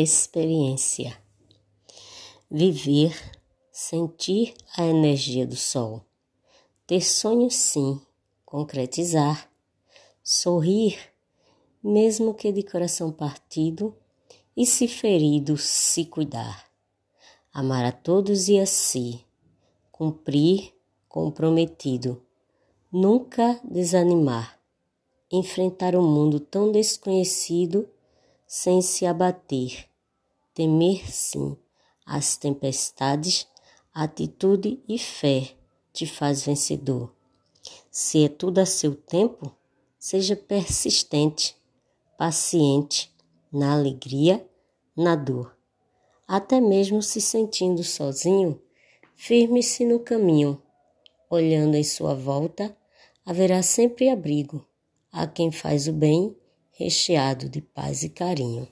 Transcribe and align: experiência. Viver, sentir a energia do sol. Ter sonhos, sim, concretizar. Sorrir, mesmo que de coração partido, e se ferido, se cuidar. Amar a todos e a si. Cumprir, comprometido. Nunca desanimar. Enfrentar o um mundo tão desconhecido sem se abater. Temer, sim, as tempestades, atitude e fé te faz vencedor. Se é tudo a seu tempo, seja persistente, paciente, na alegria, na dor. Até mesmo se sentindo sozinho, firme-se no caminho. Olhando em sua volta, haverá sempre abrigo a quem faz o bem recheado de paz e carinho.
experiência. 0.00 1.16
Viver, 2.50 3.14
sentir 3.70 4.54
a 4.76 4.84
energia 4.84 5.46
do 5.46 5.56
sol. 5.56 6.04
Ter 6.86 7.00
sonhos, 7.00 7.54
sim, 7.54 8.00
concretizar. 8.44 9.48
Sorrir, 10.22 10.98
mesmo 11.82 12.34
que 12.34 12.50
de 12.50 12.62
coração 12.62 13.12
partido, 13.12 13.94
e 14.56 14.66
se 14.66 14.88
ferido, 14.88 15.56
se 15.56 16.04
cuidar. 16.04 16.68
Amar 17.52 17.84
a 17.84 17.92
todos 17.92 18.48
e 18.48 18.58
a 18.58 18.66
si. 18.66 19.24
Cumprir, 19.92 20.72
comprometido. 21.08 22.20
Nunca 22.90 23.60
desanimar. 23.62 24.58
Enfrentar 25.30 25.94
o 25.94 26.00
um 26.00 26.08
mundo 26.08 26.40
tão 26.40 26.72
desconhecido 26.72 27.88
sem 28.56 28.80
se 28.80 29.04
abater. 29.04 29.84
Temer, 30.54 31.10
sim, 31.10 31.56
as 32.06 32.36
tempestades, 32.36 33.48
atitude 33.92 34.80
e 34.88 34.96
fé 34.96 35.56
te 35.92 36.06
faz 36.06 36.44
vencedor. 36.44 37.12
Se 37.90 38.24
é 38.24 38.28
tudo 38.28 38.60
a 38.60 38.64
seu 38.64 38.94
tempo, 38.94 39.52
seja 39.98 40.36
persistente, 40.36 41.56
paciente, 42.16 43.12
na 43.52 43.72
alegria, 43.72 44.48
na 44.96 45.16
dor. 45.16 45.56
Até 46.24 46.60
mesmo 46.60 47.02
se 47.02 47.20
sentindo 47.20 47.82
sozinho, 47.82 48.62
firme-se 49.16 49.84
no 49.84 49.98
caminho. 49.98 50.62
Olhando 51.28 51.74
em 51.74 51.82
sua 51.82 52.14
volta, 52.14 52.74
haverá 53.26 53.64
sempre 53.64 54.08
abrigo 54.08 54.64
a 55.10 55.26
quem 55.26 55.50
faz 55.50 55.88
o 55.88 55.92
bem 55.92 56.36
recheado 56.76 57.48
de 57.48 57.60
paz 57.60 58.02
e 58.02 58.08
carinho. 58.08 58.68